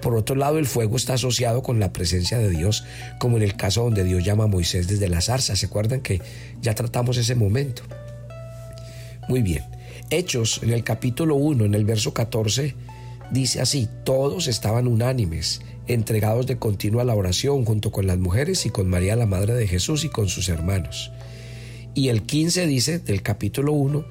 Por 0.00 0.14
otro 0.14 0.36
lado, 0.36 0.58
el 0.58 0.66
fuego 0.66 0.96
está 0.96 1.14
asociado 1.14 1.62
con 1.62 1.80
la 1.80 1.92
presencia 1.92 2.38
de 2.38 2.50
Dios, 2.50 2.84
como 3.18 3.36
en 3.36 3.42
el 3.42 3.56
caso 3.56 3.82
donde 3.82 4.04
Dios 4.04 4.24
llama 4.24 4.44
a 4.44 4.48
Moisés 4.48 4.86
desde 4.86 5.08
la 5.08 5.20
zarza. 5.20 5.56
¿Se 5.56 5.66
acuerdan 5.66 6.00
que 6.00 6.20
ya 6.62 6.74
tratamos 6.74 7.16
ese 7.16 7.34
momento? 7.34 7.82
Muy 9.28 9.42
bien. 9.42 9.64
Hechos, 10.10 10.60
en 10.62 10.70
el 10.70 10.84
capítulo 10.84 11.34
1, 11.34 11.64
en 11.64 11.74
el 11.74 11.84
verso 11.84 12.14
14, 12.14 12.74
dice 13.30 13.60
así, 13.60 13.88
todos 14.04 14.48
estaban 14.48 14.86
unánimes, 14.86 15.60
entregados 15.86 16.46
de 16.46 16.58
continua 16.58 17.04
la 17.04 17.14
oración 17.14 17.64
junto 17.64 17.90
con 17.90 18.06
las 18.06 18.18
mujeres 18.18 18.66
y 18.66 18.70
con 18.70 18.88
María 18.88 19.16
la 19.16 19.26
Madre 19.26 19.54
de 19.54 19.66
Jesús 19.66 20.04
y 20.04 20.08
con 20.08 20.28
sus 20.28 20.48
hermanos. 20.48 21.10
Y 21.94 22.08
el 22.08 22.22
15 22.22 22.66
dice 22.66 22.98
del 22.98 23.22
capítulo 23.22 23.72
1, 23.72 24.04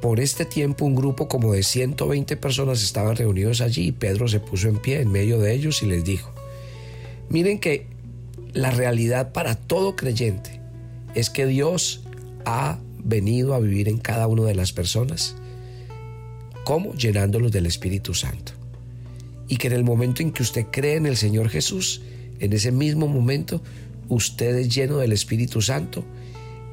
por 0.00 0.18
este 0.18 0.44
tiempo 0.44 0.84
un 0.84 0.96
grupo 0.96 1.28
como 1.28 1.52
de 1.52 1.62
120 1.62 2.36
personas 2.36 2.82
estaban 2.82 3.16
reunidos 3.16 3.60
allí 3.60 3.88
y 3.88 3.92
Pedro 3.92 4.26
se 4.26 4.40
puso 4.40 4.68
en 4.68 4.78
pie 4.78 5.00
en 5.00 5.12
medio 5.12 5.38
de 5.38 5.52
ellos 5.54 5.82
y 5.82 5.86
les 5.86 6.04
dijo, 6.04 6.32
miren 7.28 7.58
que 7.58 7.86
la 8.52 8.70
realidad 8.70 9.32
para 9.32 9.54
todo 9.54 9.94
creyente 9.94 10.60
es 11.14 11.30
que 11.30 11.46
Dios 11.46 12.02
ha 12.44 12.78
venido 12.98 13.54
a 13.54 13.60
vivir 13.60 13.88
en 13.88 13.98
cada 13.98 14.26
una 14.26 14.42
de 14.44 14.54
las 14.54 14.72
personas. 14.72 15.36
¿Cómo? 16.64 16.94
Llenándolos 16.94 17.52
del 17.52 17.66
Espíritu 17.66 18.14
Santo. 18.14 18.52
Y 19.48 19.56
que 19.56 19.66
en 19.66 19.74
el 19.74 19.84
momento 19.84 20.22
en 20.22 20.32
que 20.32 20.42
usted 20.42 20.66
cree 20.70 20.96
en 20.96 21.06
el 21.06 21.16
Señor 21.16 21.48
Jesús, 21.48 22.02
en 22.38 22.52
ese 22.52 22.72
mismo 22.72 23.06
momento, 23.08 23.62
usted 24.08 24.56
es 24.56 24.74
lleno 24.74 24.98
del 24.98 25.12
Espíritu 25.12 25.60
Santo 25.60 26.04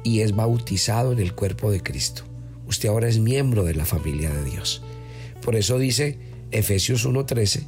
y 0.02 0.20
es 0.20 0.34
bautizado 0.34 1.12
en 1.12 1.18
el 1.18 1.34
cuerpo 1.34 1.70
de 1.70 1.82
Cristo 1.82 2.24
usted 2.70 2.88
ahora 2.88 3.08
es 3.08 3.18
miembro 3.18 3.64
de 3.64 3.74
la 3.74 3.84
familia 3.84 4.30
de 4.30 4.44
Dios. 4.44 4.80
Por 5.42 5.56
eso 5.56 5.78
dice 5.78 6.18
Efesios 6.52 7.04
1:13, 7.04 7.64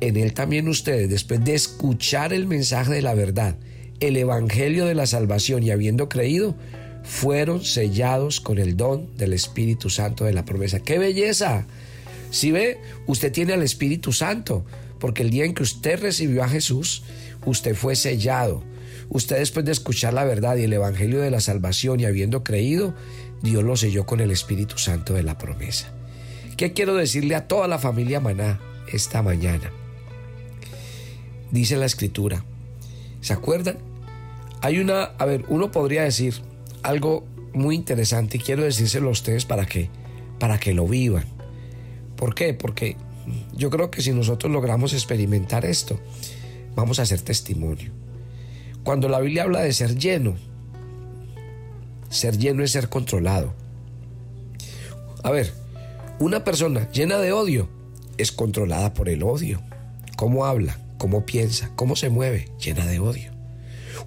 en 0.00 0.16
él 0.16 0.32
también 0.34 0.68
ustedes, 0.68 1.10
después 1.10 1.44
de 1.44 1.54
escuchar 1.54 2.32
el 2.32 2.46
mensaje 2.46 2.94
de 2.94 3.02
la 3.02 3.14
verdad, 3.14 3.56
el 3.98 4.16
evangelio 4.16 4.86
de 4.86 4.94
la 4.94 5.06
salvación 5.06 5.64
y 5.64 5.70
habiendo 5.70 6.08
creído, 6.08 6.54
fueron 7.06 7.64
sellados 7.64 8.40
con 8.40 8.58
el 8.58 8.76
don 8.76 9.16
del 9.16 9.32
Espíritu 9.32 9.88
Santo 9.90 10.24
de 10.24 10.32
la 10.32 10.44
promesa. 10.44 10.80
¡Qué 10.80 10.98
belleza! 10.98 11.66
Si 12.30 12.50
ve, 12.50 12.78
usted 13.06 13.32
tiene 13.32 13.52
al 13.52 13.62
Espíritu 13.62 14.12
Santo, 14.12 14.64
porque 14.98 15.22
el 15.22 15.30
día 15.30 15.44
en 15.44 15.54
que 15.54 15.62
usted 15.62 16.00
recibió 16.00 16.42
a 16.42 16.48
Jesús, 16.48 17.04
usted 17.44 17.76
fue 17.76 17.94
sellado. 17.94 18.64
Usted 19.08 19.38
después 19.38 19.64
de 19.64 19.70
escuchar 19.70 20.14
la 20.14 20.24
verdad 20.24 20.56
y 20.56 20.64
el 20.64 20.72
Evangelio 20.72 21.20
de 21.20 21.30
la 21.30 21.40
salvación 21.40 22.00
y 22.00 22.06
habiendo 22.06 22.42
creído, 22.42 22.94
Dios 23.40 23.62
lo 23.62 23.76
selló 23.76 24.04
con 24.04 24.20
el 24.20 24.32
Espíritu 24.32 24.76
Santo 24.78 25.14
de 25.14 25.22
la 25.22 25.38
promesa. 25.38 25.92
¿Qué 26.56 26.72
quiero 26.72 26.96
decirle 26.96 27.36
a 27.36 27.46
toda 27.46 27.68
la 27.68 27.78
familia 27.78 28.18
Maná 28.18 28.60
esta 28.92 29.22
mañana? 29.22 29.70
Dice 31.52 31.76
la 31.76 31.86
escritura. 31.86 32.44
¿Se 33.20 33.32
acuerdan? 33.32 33.78
Hay 34.60 34.80
una, 34.80 35.04
a 35.04 35.24
ver, 35.24 35.44
uno 35.48 35.70
podría 35.70 36.02
decir 36.02 36.34
algo 36.86 37.24
muy 37.52 37.74
interesante 37.74 38.36
y 38.36 38.40
quiero 38.40 38.62
decírselo 38.62 39.08
a 39.08 39.12
ustedes 39.12 39.44
para 39.44 39.66
que, 39.66 39.90
para 40.38 40.58
que 40.58 40.72
lo 40.72 40.86
vivan. 40.86 41.24
¿Por 42.16 42.34
qué? 42.34 42.54
Porque 42.54 42.96
yo 43.56 43.70
creo 43.70 43.90
que 43.90 44.02
si 44.02 44.12
nosotros 44.12 44.52
logramos 44.52 44.92
experimentar 44.92 45.64
esto, 45.64 45.98
vamos 46.76 47.00
a 47.00 47.06
ser 47.06 47.20
testimonio. 47.22 47.90
Cuando 48.84 49.08
la 49.08 49.20
Biblia 49.20 49.42
habla 49.42 49.62
de 49.62 49.72
ser 49.72 49.98
lleno, 49.98 50.36
ser 52.08 52.38
lleno 52.38 52.62
es 52.62 52.70
ser 52.70 52.88
controlado. 52.88 53.52
A 55.24 55.30
ver, 55.32 55.52
una 56.20 56.44
persona 56.44 56.88
llena 56.92 57.18
de 57.18 57.32
odio 57.32 57.68
es 58.16 58.30
controlada 58.30 58.94
por 58.94 59.08
el 59.08 59.24
odio. 59.24 59.60
¿Cómo 60.16 60.46
habla? 60.46 60.78
¿Cómo 60.98 61.26
piensa? 61.26 61.72
¿Cómo 61.74 61.96
se 61.96 62.10
mueve? 62.10 62.48
Llena 62.64 62.86
de 62.86 63.00
odio. 63.00 63.32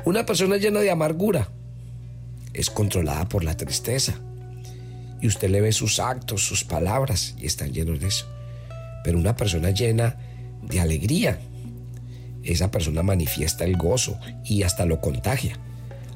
Una 0.05 0.25
persona 0.25 0.55
llena 0.55 0.79
de 0.79 0.91
amargura 0.91 1.49
es 2.59 2.69
controlada 2.69 3.29
por 3.29 3.45
la 3.45 3.55
tristeza. 3.55 4.15
Y 5.21 5.27
usted 5.27 5.49
le 5.49 5.61
ve 5.61 5.71
sus 5.71 5.99
actos, 5.99 6.43
sus 6.43 6.65
palabras 6.65 7.33
y 7.39 7.45
están 7.45 7.71
llenos 7.71 8.01
de 8.01 8.07
eso. 8.07 8.25
Pero 9.01 9.17
una 9.17 9.37
persona 9.37 9.71
llena 9.71 10.17
de 10.61 10.81
alegría, 10.81 11.39
esa 12.43 12.69
persona 12.69 13.01
manifiesta 13.01 13.63
el 13.63 13.77
gozo 13.77 14.19
y 14.43 14.63
hasta 14.63 14.85
lo 14.85 14.99
contagia. 14.99 15.57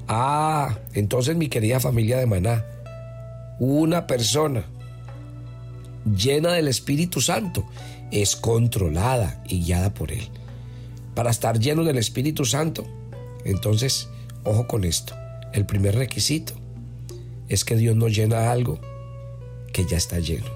Ah, 0.09 0.77
entonces 0.93 1.37
mi 1.37 1.47
querida 1.47 1.79
familia 1.79 2.17
de 2.17 2.25
Maná, 2.25 2.65
una 3.59 4.05
persona 4.05 4.65
llena 6.05 6.51
del 6.51 6.67
Espíritu 6.67 7.21
Santo 7.21 7.65
es 8.11 8.35
controlada 8.35 9.41
y 9.47 9.63
guiada 9.63 9.93
por 9.93 10.11
Él. 10.11 10.27
Para 11.15 11.31
estar 11.31 11.57
lleno 11.57 11.85
del 11.85 11.97
Espíritu 11.97 12.43
Santo, 12.43 12.85
entonces, 13.45 14.09
ojo 14.43 14.67
con 14.67 14.83
esto, 14.83 15.15
el 15.53 15.65
primer 15.65 15.95
requisito 15.95 16.53
es 17.47 17.63
que 17.63 17.75
Dios 17.75 17.95
nos 17.95 18.15
llena 18.15 18.51
algo 18.51 18.79
que 19.71 19.85
ya 19.85 19.97
está 19.97 20.19
lleno. 20.19 20.49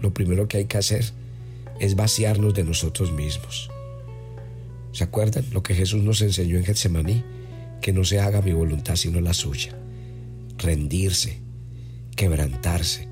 Lo 0.00 0.12
primero 0.12 0.48
que 0.48 0.58
hay 0.58 0.64
que 0.64 0.78
hacer 0.78 1.04
es 1.80 1.96
vaciarnos 1.96 2.54
de 2.54 2.64
nosotros 2.64 3.12
mismos. 3.12 3.70
¿Se 4.92 5.04
acuerdan 5.04 5.44
lo 5.52 5.62
que 5.62 5.74
Jesús 5.74 6.02
nos 6.02 6.20
enseñó 6.20 6.56
en 6.56 6.64
Getsemaní? 6.64 7.24
que 7.84 7.92
no 7.92 8.02
se 8.02 8.18
haga 8.18 8.40
mi 8.40 8.54
voluntad 8.54 8.96
sino 8.96 9.20
la 9.20 9.34
suya. 9.34 9.76
Rendirse, 10.56 11.40
quebrantarse. 12.16 13.08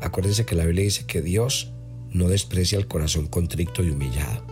Acuérdense 0.00 0.44
que 0.44 0.56
la 0.56 0.64
Biblia 0.64 0.86
dice 0.86 1.06
que 1.06 1.22
Dios 1.22 1.70
no 2.10 2.26
desprecia 2.26 2.78
el 2.78 2.88
corazón 2.88 3.28
contrito 3.28 3.84
y 3.84 3.90
humillado. 3.90 4.44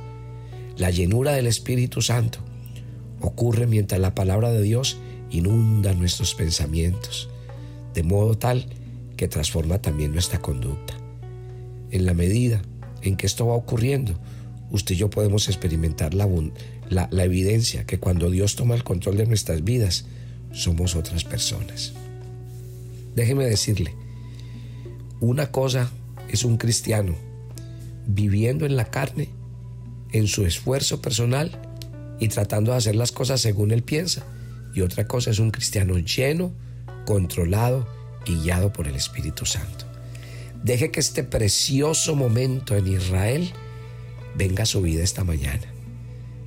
La 0.76 0.92
llenura 0.92 1.32
del 1.32 1.48
Espíritu 1.48 2.00
Santo 2.00 2.38
ocurre 3.20 3.66
mientras 3.66 4.00
la 4.00 4.14
palabra 4.14 4.52
de 4.52 4.62
Dios 4.62 4.98
inunda 5.30 5.94
nuestros 5.94 6.34
pensamientos, 6.34 7.28
de 7.94 8.02
modo 8.02 8.36
tal 8.36 8.66
que 9.16 9.28
transforma 9.28 9.78
también 9.78 10.12
nuestra 10.12 10.40
conducta. 10.40 10.94
En 11.90 12.06
la 12.06 12.14
medida 12.14 12.62
en 13.02 13.16
que 13.16 13.26
esto 13.26 13.46
va 13.46 13.54
ocurriendo, 13.54 14.18
usted 14.70 14.94
y 14.94 14.98
yo 14.98 15.10
podemos 15.10 15.48
experimentar 15.48 16.14
la, 16.14 16.28
evidencia 17.22 17.84
que 17.84 17.98
cuando 17.98 18.30
Dios 18.30 18.56
toma 18.56 18.74
el 18.74 18.84
control 18.84 19.16
de 19.16 19.26
nuestras 19.26 19.64
vidas, 19.64 20.06
somos 20.52 20.96
otras 20.96 21.24
personas. 21.24 21.92
Déjeme 23.14 23.46
decirle, 23.46 23.94
una 25.20 25.50
cosa 25.50 25.90
es 26.28 26.44
un 26.44 26.56
cristiano 26.56 27.14
viviendo 28.06 28.66
en 28.66 28.76
la 28.76 28.86
carne, 28.86 29.30
en 30.12 30.26
su 30.26 30.44
esfuerzo 30.44 31.00
personal 31.00 31.58
y 32.20 32.28
tratando 32.28 32.72
de 32.72 32.78
hacer 32.78 32.96
las 32.96 33.12
cosas 33.12 33.40
según 33.40 33.70
él 33.70 33.82
piensa. 33.82 34.24
Y 34.76 34.82
otra 34.82 35.08
cosa 35.08 35.30
es 35.30 35.38
un 35.38 35.50
cristiano 35.50 35.98
lleno, 35.98 36.52
controlado 37.06 37.88
guiado 38.26 38.74
por 38.74 38.86
el 38.86 38.94
Espíritu 38.94 39.46
Santo. 39.46 39.86
Deje 40.62 40.90
que 40.90 41.00
este 41.00 41.24
precioso 41.24 42.14
momento 42.14 42.76
en 42.76 42.86
Israel 42.86 43.50
venga 44.36 44.64
a 44.64 44.66
su 44.66 44.82
vida 44.82 45.02
esta 45.02 45.24
mañana. 45.24 45.64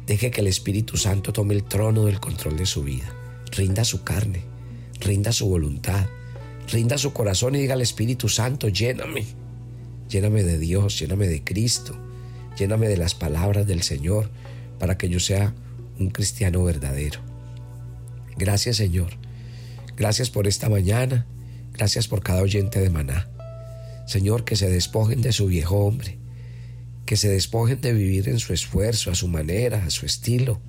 Deje 0.05 0.29
que 0.29 0.41
el 0.41 0.47
Espíritu 0.47 0.95
Santo 0.95 1.33
tome 1.33 1.55
el 1.55 1.63
trono 1.63 2.05
del 2.05 2.19
control 2.19 2.55
de 2.55 2.67
su 2.67 2.83
vida. 2.83 3.11
Rinda 3.51 3.83
su 3.83 4.03
carne, 4.03 4.43
rinda 4.99 5.31
su 5.31 5.49
voluntad, 5.49 6.05
rinda 6.71 6.99
su 6.99 7.13
corazón 7.13 7.55
y 7.55 7.59
diga 7.61 7.73
al 7.73 7.81
Espíritu 7.81 8.29
Santo, 8.29 8.67
lléname. 8.67 9.25
Lléname 10.07 10.43
de 10.43 10.59
Dios, 10.59 10.99
lléname 10.99 11.27
de 11.27 11.43
Cristo, 11.43 11.97
lléname 12.59 12.89
de 12.89 12.97
las 12.97 13.15
palabras 13.15 13.65
del 13.65 13.81
Señor 13.81 14.29
para 14.77 14.99
que 14.99 15.09
yo 15.09 15.19
sea 15.19 15.55
un 15.97 16.11
cristiano 16.11 16.63
verdadero. 16.63 17.28
Gracias 18.39 18.77
Señor. 18.77 19.11
Gracias 19.97 20.29
por 20.29 20.47
esta 20.47 20.69
mañana. 20.69 21.27
Gracias 21.73 22.07
por 22.07 22.23
cada 22.23 22.41
oyente 22.41 22.79
de 22.79 22.89
maná. 22.89 23.27
Señor, 24.07 24.45
que 24.45 24.55
se 24.55 24.69
despojen 24.69 25.21
de 25.21 25.33
su 25.33 25.47
viejo 25.47 25.85
hombre, 25.85 26.17
que 27.05 27.17
se 27.17 27.27
despojen 27.27 27.81
de 27.81 27.91
vivir 27.91 28.29
en 28.29 28.39
su 28.39 28.53
esfuerzo, 28.53 29.11
a 29.11 29.15
su 29.15 29.27
manera, 29.27 29.83
a 29.85 29.89
su 29.89 30.05
estilo, 30.05 30.61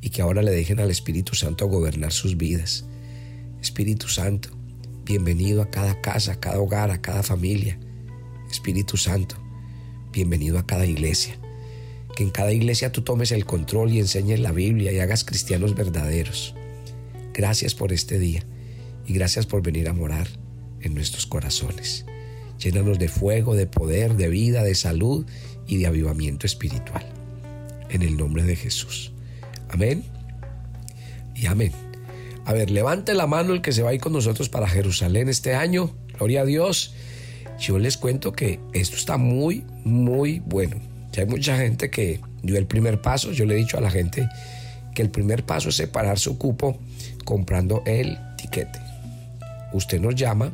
y 0.00 0.10
que 0.10 0.20
ahora 0.20 0.42
le 0.42 0.50
dejen 0.50 0.80
al 0.80 0.90
Espíritu 0.90 1.36
Santo 1.36 1.68
gobernar 1.68 2.12
sus 2.12 2.36
vidas. 2.36 2.84
Espíritu 3.62 4.08
Santo, 4.08 4.48
bienvenido 5.04 5.62
a 5.62 5.70
cada 5.70 6.00
casa, 6.00 6.32
a 6.32 6.40
cada 6.40 6.58
hogar, 6.58 6.90
a 6.90 7.00
cada 7.00 7.22
familia. 7.22 7.78
Espíritu 8.50 8.96
Santo, 8.96 9.36
bienvenido 10.12 10.58
a 10.58 10.66
cada 10.66 10.86
iglesia. 10.86 11.38
Que 12.16 12.24
en 12.24 12.30
cada 12.30 12.52
iglesia 12.52 12.90
tú 12.90 13.02
tomes 13.02 13.30
el 13.30 13.46
control 13.46 13.92
y 13.92 14.00
enseñes 14.00 14.40
la 14.40 14.50
Biblia 14.50 14.90
y 14.90 14.98
hagas 14.98 15.22
cristianos 15.22 15.76
verdaderos. 15.76 16.55
Gracias 17.36 17.74
por 17.74 17.92
este 17.92 18.18
día 18.18 18.42
y 19.06 19.12
gracias 19.12 19.44
por 19.44 19.60
venir 19.60 19.90
a 19.90 19.92
morar 19.92 20.26
en 20.80 20.94
nuestros 20.94 21.26
corazones. 21.26 22.06
Llénanos 22.58 22.98
de 22.98 23.08
fuego, 23.08 23.54
de 23.54 23.66
poder, 23.66 24.16
de 24.16 24.30
vida, 24.30 24.62
de 24.62 24.74
salud 24.74 25.26
y 25.66 25.76
de 25.76 25.86
avivamiento 25.86 26.46
espiritual. 26.46 27.06
En 27.90 28.00
el 28.00 28.16
nombre 28.16 28.42
de 28.44 28.56
Jesús. 28.56 29.12
Amén 29.68 30.02
y 31.34 31.44
amén. 31.44 31.72
A 32.46 32.54
ver, 32.54 32.70
levante 32.70 33.12
la 33.12 33.26
mano 33.26 33.52
el 33.52 33.60
que 33.60 33.72
se 33.72 33.82
va 33.82 33.90
a 33.90 33.94
ir 33.94 34.00
con 34.00 34.14
nosotros 34.14 34.48
para 34.48 34.66
Jerusalén 34.66 35.28
este 35.28 35.54
año. 35.54 35.94
Gloria 36.16 36.40
a 36.40 36.46
Dios. 36.46 36.94
Yo 37.60 37.78
les 37.78 37.98
cuento 37.98 38.32
que 38.32 38.60
esto 38.72 38.96
está 38.96 39.18
muy, 39.18 39.62
muy 39.84 40.38
bueno. 40.38 40.76
Ya 41.12 41.24
hay 41.24 41.28
mucha 41.28 41.58
gente 41.58 41.90
que 41.90 42.18
dio 42.42 42.56
el 42.56 42.66
primer 42.66 43.02
paso. 43.02 43.30
Yo 43.32 43.44
le 43.44 43.56
he 43.56 43.58
dicho 43.58 43.76
a 43.76 43.82
la 43.82 43.90
gente 43.90 44.26
que 44.94 45.02
el 45.02 45.10
primer 45.10 45.44
paso 45.44 45.68
es 45.68 45.74
separar 45.74 46.18
su 46.18 46.38
cupo 46.38 46.78
comprando 47.26 47.82
el 47.84 48.16
tiquete. 48.38 48.80
Usted 49.74 50.00
nos 50.00 50.14
llama, 50.14 50.52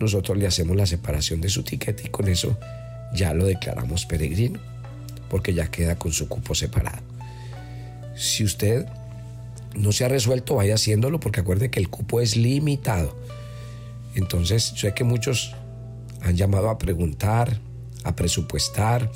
nosotros 0.00 0.36
le 0.36 0.48
hacemos 0.48 0.76
la 0.76 0.86
separación 0.86 1.40
de 1.40 1.50
su 1.50 1.62
tiquete 1.62 2.04
y 2.06 2.08
con 2.08 2.26
eso 2.26 2.58
ya 3.14 3.34
lo 3.34 3.44
declaramos 3.44 4.06
peregrino, 4.06 4.58
porque 5.30 5.54
ya 5.54 5.70
queda 5.70 5.96
con 5.96 6.10
su 6.10 6.28
cupo 6.28 6.56
separado. 6.56 7.02
Si 8.16 8.42
usted 8.42 8.86
no 9.76 9.92
se 9.92 10.04
ha 10.04 10.08
resuelto, 10.08 10.56
vaya 10.56 10.74
haciéndolo, 10.74 11.20
porque 11.20 11.40
acuerde 11.40 11.70
que 11.70 11.78
el 11.78 11.88
cupo 11.88 12.20
es 12.20 12.36
limitado. 12.36 13.16
Entonces, 14.14 14.64
sé 14.76 14.94
que 14.94 15.04
muchos 15.04 15.54
han 16.22 16.36
llamado 16.36 16.70
a 16.70 16.78
preguntar, 16.78 17.60
a 18.02 18.16
presupuestar, 18.16 19.10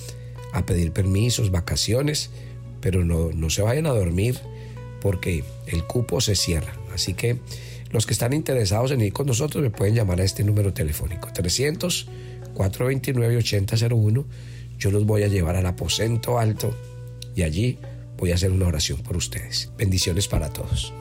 a 0.52 0.66
pedir 0.66 0.92
permisos, 0.92 1.50
vacaciones, 1.50 2.30
pero 2.80 3.04
no, 3.04 3.30
no 3.32 3.48
se 3.48 3.62
vayan 3.62 3.86
a 3.86 3.90
dormir 3.90 4.38
porque 5.00 5.42
el 5.66 5.84
cupo 5.84 6.20
se 6.20 6.36
cierra. 6.36 6.74
Así 6.92 7.14
que 7.14 7.38
los 7.90 8.06
que 8.06 8.12
están 8.12 8.32
interesados 8.32 8.90
en 8.90 9.00
ir 9.00 9.12
con 9.12 9.26
nosotros 9.26 9.62
me 9.62 9.70
pueden 9.70 9.94
llamar 9.94 10.20
a 10.20 10.24
este 10.24 10.44
número 10.44 10.72
telefónico 10.72 11.28
300 11.32 12.08
429 12.54 13.36
8001. 13.38 14.26
Yo 14.78 14.90
los 14.90 15.06
voy 15.06 15.22
a 15.22 15.28
llevar 15.28 15.56
al 15.56 15.66
aposento 15.66 16.38
alto 16.38 16.76
y 17.34 17.42
allí 17.42 17.78
voy 18.16 18.32
a 18.32 18.34
hacer 18.34 18.50
una 18.50 18.66
oración 18.66 19.00
por 19.02 19.16
ustedes. 19.16 19.70
Bendiciones 19.76 20.28
para 20.28 20.50
todos. 20.50 20.92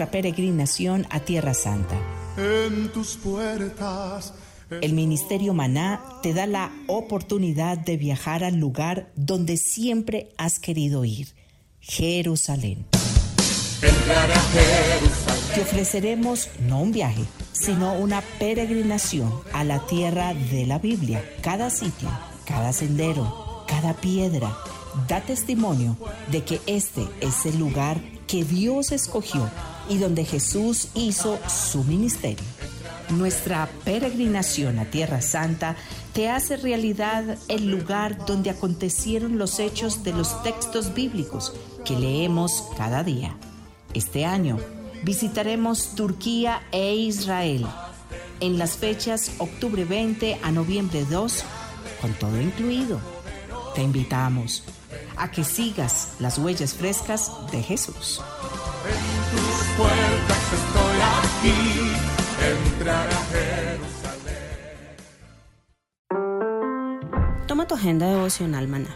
Nuestra 0.00 0.18
peregrinación 0.18 1.06
a 1.10 1.20
Tierra 1.20 1.52
Santa. 1.52 1.94
En 2.38 2.90
tus 2.90 3.16
puertas. 3.16 4.32
El 4.80 4.94
Ministerio 4.94 5.52
Maná 5.52 6.00
te 6.22 6.32
da 6.32 6.46
la 6.46 6.72
oportunidad 6.86 7.76
de 7.76 7.98
viajar 7.98 8.42
al 8.42 8.56
lugar 8.56 9.12
donde 9.14 9.58
siempre 9.58 10.30
has 10.38 10.58
querido 10.58 11.04
ir, 11.04 11.34
Jerusalén. 11.80 12.86
Te 15.54 15.60
ofreceremos 15.60 16.48
no 16.66 16.80
un 16.80 16.92
viaje, 16.92 17.24
sino 17.52 17.92
una 17.92 18.22
peregrinación 18.38 19.30
a 19.52 19.64
la 19.64 19.84
tierra 19.86 20.32
de 20.32 20.64
la 20.64 20.78
Biblia. 20.78 21.22
Cada 21.42 21.68
sitio, 21.68 22.08
cada 22.46 22.72
sendero, 22.72 23.66
cada 23.68 23.92
piedra 23.92 24.56
da 25.08 25.20
testimonio 25.20 25.96
de 26.30 26.42
que 26.42 26.60
este 26.66 27.06
es 27.20 27.44
el 27.44 27.58
lugar 27.58 28.00
que 28.26 28.44
Dios 28.44 28.92
escogió 28.92 29.50
y 29.90 29.98
donde 29.98 30.24
Jesús 30.24 30.88
hizo 30.94 31.38
su 31.48 31.84
ministerio. 31.84 32.46
Nuestra 33.10 33.68
peregrinación 33.84 34.78
a 34.78 34.84
Tierra 34.84 35.20
Santa 35.20 35.74
te 36.12 36.30
hace 36.30 36.56
realidad 36.56 37.36
el 37.48 37.68
lugar 37.68 38.24
donde 38.24 38.50
acontecieron 38.50 39.36
los 39.36 39.58
hechos 39.58 40.04
de 40.04 40.12
los 40.12 40.42
textos 40.44 40.94
bíblicos 40.94 41.52
que 41.84 41.98
leemos 41.98 42.64
cada 42.78 43.02
día. 43.02 43.36
Este 43.92 44.24
año 44.24 44.58
visitaremos 45.02 45.96
Turquía 45.96 46.62
e 46.70 46.94
Israel 46.94 47.66
en 48.38 48.58
las 48.58 48.76
fechas 48.76 49.32
octubre 49.38 49.84
20 49.84 50.38
a 50.42 50.52
noviembre 50.52 51.04
2, 51.04 51.44
con 52.00 52.12
todo 52.14 52.40
incluido. 52.40 53.00
Te 53.74 53.82
invitamos 53.82 54.62
a 55.16 55.30
que 55.30 55.42
sigas 55.42 56.14
las 56.20 56.38
huellas 56.38 56.74
frescas 56.74 57.32
de 57.50 57.62
Jesús. 57.62 58.20
Puertas 59.80 60.52
estoy 60.52 60.98
aquí, 61.16 61.56
entrar 62.74 63.08
a 63.08 63.20
Jerusalén. 63.32 64.98
Toma 67.46 67.66
tu 67.66 67.76
agenda 67.76 68.06
devocional, 68.06 68.68
maná. 68.68 68.94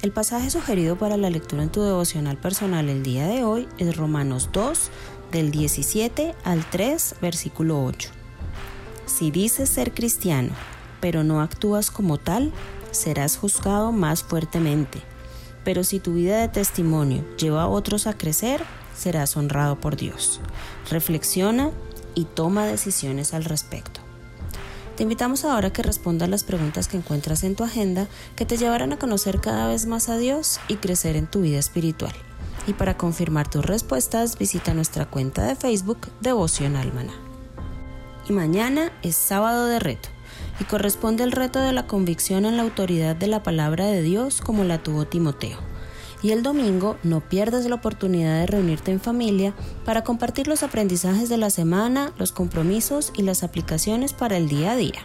El 0.00 0.12
pasaje 0.12 0.48
sugerido 0.50 0.94
para 0.94 1.16
la 1.16 1.28
lectura 1.28 1.64
en 1.64 1.70
tu 1.70 1.82
devocional 1.82 2.36
personal 2.36 2.88
el 2.88 3.02
día 3.02 3.26
de 3.26 3.42
hoy 3.42 3.66
es 3.78 3.96
Romanos 3.96 4.50
2, 4.52 4.90
del 5.32 5.50
17 5.50 6.36
al 6.44 6.64
3, 6.70 7.16
versículo 7.20 7.84
8. 7.84 8.10
Si 9.06 9.32
dices 9.32 9.68
ser 9.70 9.92
cristiano, 9.92 10.50
pero 11.00 11.24
no 11.24 11.40
actúas 11.40 11.90
como 11.90 12.18
tal, 12.18 12.52
serás 12.92 13.36
juzgado 13.36 13.90
más 13.90 14.22
fuertemente 14.22 15.02
pero 15.64 15.84
si 15.84 16.00
tu 16.00 16.14
vida 16.14 16.38
de 16.38 16.48
testimonio 16.48 17.24
lleva 17.36 17.62
a 17.62 17.68
otros 17.68 18.06
a 18.06 18.14
crecer, 18.14 18.62
serás 18.96 19.36
honrado 19.36 19.78
por 19.80 19.96
Dios. 19.96 20.40
Reflexiona 20.90 21.70
y 22.14 22.24
toma 22.24 22.66
decisiones 22.66 23.34
al 23.34 23.44
respecto. 23.44 24.00
Te 24.96 25.04
invitamos 25.04 25.44
ahora 25.44 25.68
a 25.68 25.72
que 25.72 25.82
respondas 25.82 26.28
las 26.28 26.44
preguntas 26.44 26.86
que 26.86 26.98
encuentras 26.98 27.44
en 27.44 27.56
tu 27.56 27.64
agenda 27.64 28.08
que 28.36 28.44
te 28.44 28.58
llevarán 28.58 28.92
a 28.92 28.98
conocer 28.98 29.40
cada 29.40 29.66
vez 29.66 29.86
más 29.86 30.08
a 30.08 30.18
Dios 30.18 30.60
y 30.68 30.76
crecer 30.76 31.16
en 31.16 31.26
tu 31.26 31.40
vida 31.40 31.58
espiritual. 31.58 32.12
Y 32.66 32.74
para 32.74 32.96
confirmar 32.96 33.48
tus 33.48 33.64
respuestas, 33.64 34.38
visita 34.38 34.74
nuestra 34.74 35.06
cuenta 35.06 35.44
de 35.46 35.56
Facebook 35.56 36.08
Devoción 36.20 36.76
Almana. 36.76 37.14
Y 38.28 38.32
mañana 38.32 38.92
es 39.02 39.16
sábado 39.16 39.66
de 39.66 39.78
reto 39.78 40.10
y 40.62 40.64
corresponde 40.64 41.24
el 41.24 41.32
reto 41.32 41.58
de 41.58 41.72
la 41.72 41.88
convicción 41.88 42.44
en 42.44 42.56
la 42.56 42.62
autoridad 42.62 43.16
de 43.16 43.26
la 43.26 43.42
palabra 43.42 43.86
de 43.86 44.00
Dios 44.00 44.40
como 44.40 44.62
la 44.62 44.80
tuvo 44.80 45.06
Timoteo. 45.06 45.58
Y 46.22 46.30
el 46.30 46.44
domingo 46.44 46.96
no 47.02 47.20
pierdas 47.20 47.66
la 47.66 47.74
oportunidad 47.74 48.38
de 48.38 48.46
reunirte 48.46 48.92
en 48.92 49.00
familia 49.00 49.54
para 49.84 50.04
compartir 50.04 50.46
los 50.46 50.62
aprendizajes 50.62 51.28
de 51.28 51.36
la 51.36 51.50
semana, 51.50 52.12
los 52.16 52.30
compromisos 52.30 53.12
y 53.16 53.22
las 53.22 53.42
aplicaciones 53.42 54.12
para 54.12 54.36
el 54.36 54.48
día 54.48 54.70
a 54.70 54.76
día. 54.76 55.04